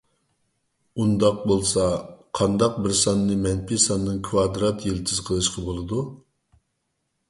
[1.03, 1.85] ئۇنداق بولسا،
[2.41, 6.07] قانداق بىر ساننى مەنپىي ساننىڭ كىۋادرات يىلتىزى قىلىشقا بولىدۇ؟